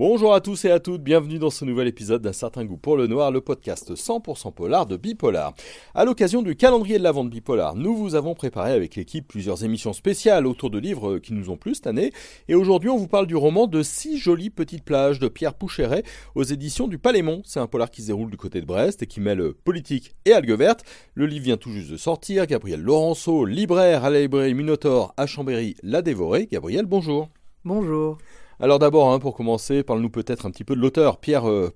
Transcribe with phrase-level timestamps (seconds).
[0.00, 2.96] Bonjour à tous et à toutes, bienvenue dans ce nouvel épisode d'un certain goût pour
[2.96, 5.52] le noir, le podcast 100% polar de Bipolar.
[5.94, 9.62] À l'occasion du calendrier de la vente Bipolar, nous vous avons préparé avec l'équipe plusieurs
[9.62, 12.14] émissions spéciales autour de livres qui nous ont plu cette année.
[12.48, 16.02] Et aujourd'hui, on vous parle du roman de Six jolies petites plages de Pierre Poucheret
[16.34, 17.42] aux éditions du Palémon.
[17.44, 20.32] C'est un polar qui se déroule du côté de Brest et qui mêle politique et
[20.32, 20.82] algues vertes.
[21.12, 22.46] Le livre vient tout juste de sortir.
[22.46, 26.48] Gabriel Laurenceau, libraire à la librairie Minotaure à Chambéry, l'a dévoré.
[26.50, 27.28] Gabriel, bonjour.
[27.66, 28.16] Bonjour.
[28.62, 31.70] Alors d'abord, hein, pour commencer, parle-nous peut-être un petit peu de l'auteur, Pierre euh.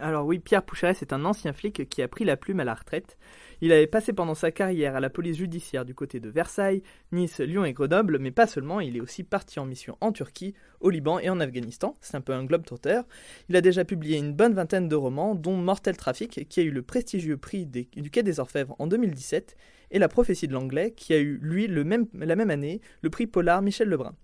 [0.00, 2.74] Alors oui, Pierre Poucheret, c'est un ancien flic qui a pris la plume à la
[2.74, 3.16] retraite.
[3.60, 7.38] Il avait passé pendant sa carrière à la police judiciaire du côté de Versailles, Nice,
[7.38, 10.90] Lyon et Grenoble, mais pas seulement, il est aussi parti en mission en Turquie, au
[10.90, 11.94] Liban et en Afghanistan.
[12.00, 13.04] C'est un peu un globe-trotteur.
[13.48, 16.72] Il a déjà publié une bonne vingtaine de romans, dont Mortel Trafic, qui a eu
[16.72, 19.56] le prestigieux prix du Quai des Orfèvres en 2017,
[19.92, 23.28] et La prophétie de l'anglais, qui a eu, lui, le la même année, le prix
[23.28, 24.16] Polar Michel Lebrun.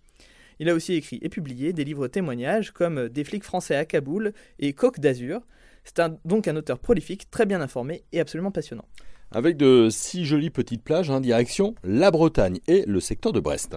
[0.63, 4.33] Il a aussi écrit et publié des livres témoignages comme Des flics français à Kaboul
[4.61, 5.41] et Coq d'Azur.
[5.83, 8.85] C'est donc un auteur prolifique, très bien informé et absolument passionnant.
[9.33, 13.41] Avec de si jolies petites plages, en hein, direction la Bretagne et le secteur de
[13.41, 13.75] Brest.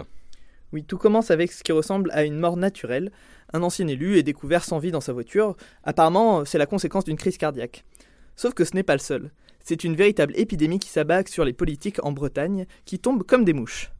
[0.72, 3.10] Oui, tout commence avec ce qui ressemble à une mort naturelle.
[3.52, 5.56] Un ancien élu est découvert sans vie dans sa voiture.
[5.82, 7.84] Apparemment, c'est la conséquence d'une crise cardiaque.
[8.36, 9.32] Sauf que ce n'est pas le seul.
[9.64, 13.54] C'est une véritable épidémie qui s'abat sur les politiques en Bretagne, qui tombent comme des
[13.54, 13.90] mouches.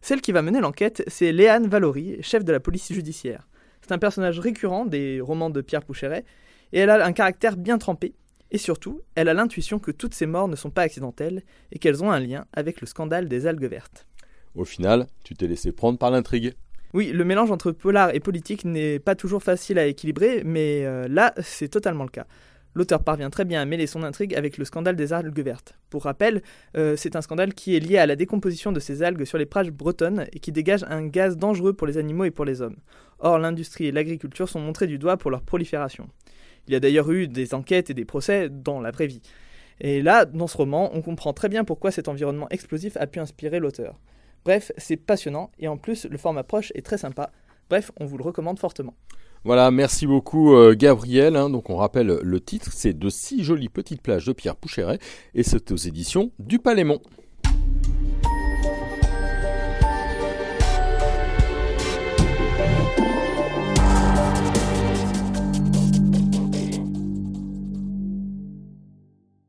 [0.00, 3.48] Celle qui va mener l'enquête, c'est Léane Valory, chef de la police judiciaire.
[3.80, 6.24] C'est un personnage récurrent des romans de Pierre Poucheret,
[6.72, 8.14] et elle a un caractère bien trempé,
[8.50, 12.02] et surtout, elle a l'intuition que toutes ces morts ne sont pas accidentelles, et qu'elles
[12.02, 14.06] ont un lien avec le scandale des algues vertes.
[14.54, 16.54] Au final, tu t'es laissé prendre par l'intrigue.
[16.94, 21.06] Oui, le mélange entre polar et politique n'est pas toujours facile à équilibrer, mais euh,
[21.08, 22.26] là, c'est totalement le cas.
[22.78, 25.74] L'auteur parvient très bien à mêler son intrigue avec le scandale des algues vertes.
[25.90, 26.42] Pour rappel,
[26.76, 29.46] euh, c'est un scandale qui est lié à la décomposition de ces algues sur les
[29.46, 32.76] plages bretonnes et qui dégage un gaz dangereux pour les animaux et pour les hommes.
[33.18, 36.08] Or, l'industrie et l'agriculture sont montrés du doigt pour leur prolifération.
[36.68, 39.22] Il y a d'ailleurs eu des enquêtes et des procès dans la vraie vie.
[39.80, 43.18] Et là, dans ce roman, on comprend très bien pourquoi cet environnement explosif a pu
[43.18, 43.98] inspirer l'auteur.
[44.44, 47.32] Bref, c'est passionnant et en plus, le format proche est très sympa.
[47.70, 48.94] Bref, on vous le recommande fortement.
[49.44, 51.36] Voilà, merci beaucoup euh, Gabriel.
[51.36, 51.50] Hein.
[51.50, 54.98] donc on rappelle le titre, c'est De six jolies petites plages de Pierre Poucheret
[55.34, 57.00] et c'est aux éditions du Palémon.